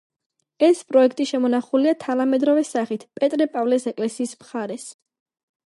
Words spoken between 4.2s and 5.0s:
მხარეს.